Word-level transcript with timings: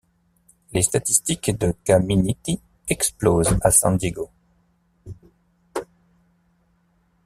Les 0.73 0.81
statistiques 0.81 1.55
de 1.59 1.75
Caminiti 1.83 2.59
explosent 2.89 3.55
à 3.61 3.69
San 3.69 3.97
Diego. 3.97 4.31